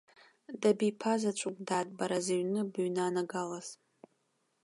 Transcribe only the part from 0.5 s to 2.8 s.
Дабиԥазаҵәуп, дад, бара зыҩны